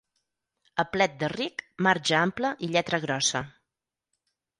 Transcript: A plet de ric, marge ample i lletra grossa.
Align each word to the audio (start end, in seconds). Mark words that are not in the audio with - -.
A 0.83 0.85
plet 0.93 1.19
de 1.23 1.29
ric, 1.33 1.61
marge 1.87 2.15
ample 2.21 2.51
i 2.69 2.71
lletra 2.77 3.01
grossa. 3.05 3.43